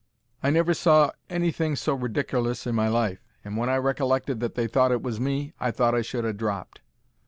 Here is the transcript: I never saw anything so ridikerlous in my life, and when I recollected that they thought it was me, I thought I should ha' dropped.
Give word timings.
I 0.41 0.49
never 0.49 0.73
saw 0.73 1.11
anything 1.29 1.75
so 1.75 1.95
ridikerlous 1.95 2.65
in 2.65 2.73
my 2.73 2.87
life, 2.87 3.23
and 3.45 3.55
when 3.55 3.69
I 3.69 3.75
recollected 3.75 4.39
that 4.39 4.55
they 4.55 4.65
thought 4.65 4.91
it 4.91 5.03
was 5.03 5.19
me, 5.19 5.53
I 5.59 5.69
thought 5.69 5.93
I 5.93 6.01
should 6.01 6.25
ha' 6.25 6.35
dropped. 6.35 6.81